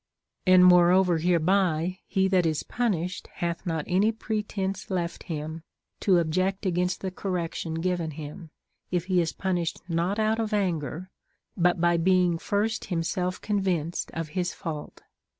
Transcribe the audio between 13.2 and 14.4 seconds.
convinced of